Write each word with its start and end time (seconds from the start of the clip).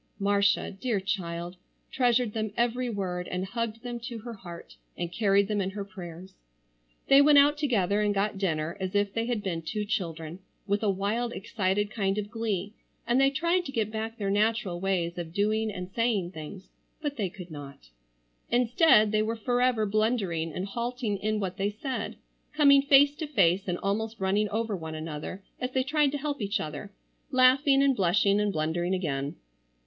Marcia, 0.17 0.71
dear 0.71 0.99
child, 0.99 1.57
treasured 1.91 2.33
them 2.33 2.51
every 2.57 2.89
word 2.89 3.27
and 3.27 3.45
hugged 3.45 3.83
them 3.83 3.99
to 3.99 4.17
her 4.17 4.33
heart, 4.33 4.75
and 4.97 5.11
carried 5.13 5.47
them 5.47 5.61
in 5.61 5.69
her 5.69 5.85
prayers. 5.85 6.33
They 7.07 7.21
went 7.21 7.37
out 7.37 7.55
together 7.55 8.01
and 8.01 8.11
got 8.11 8.39
dinner 8.39 8.75
as 8.79 8.95
if 8.95 9.13
they 9.13 9.27
had 9.27 9.43
been 9.43 9.61
two 9.61 9.85
children, 9.85 10.39
with 10.65 10.81
a 10.81 10.89
wild 10.89 11.33
excited 11.33 11.91
kind 11.91 12.17
of 12.17 12.31
glee; 12.31 12.73
and 13.05 13.21
they 13.21 13.29
tried 13.29 13.63
to 13.65 13.71
get 13.71 13.91
back 13.91 14.17
their 14.17 14.31
natural 14.31 14.79
ways 14.79 15.19
of 15.19 15.33
doing 15.33 15.71
and 15.71 15.91
saying 15.91 16.31
things, 16.31 16.71
but 16.99 17.15
they 17.15 17.29
could 17.29 17.51
not. 17.51 17.91
Instead 18.49 19.11
they 19.11 19.21
were 19.21 19.35
forever 19.35 19.85
blundering 19.85 20.51
and 20.51 20.65
halting 20.65 21.17
in 21.19 21.39
what 21.39 21.57
they 21.57 21.69
said; 21.69 22.15
coming 22.53 22.81
face 22.81 23.13
to 23.17 23.27
face 23.27 23.67
and 23.67 23.77
almost 23.83 24.19
running 24.19 24.49
over 24.49 24.75
one 24.75 24.95
another 24.95 25.43
as 25.59 25.69
they 25.73 25.83
tried 25.83 26.11
to 26.11 26.17
help 26.17 26.41
each 26.41 26.59
other; 26.59 26.91
laughing 27.29 27.83
and 27.83 27.95
blushing 27.95 28.39
and 28.39 28.51
blundering 28.51 28.95
again. 28.95 29.35